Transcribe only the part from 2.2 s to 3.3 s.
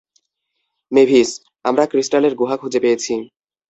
গুহা খুঁজে পেয়েছি।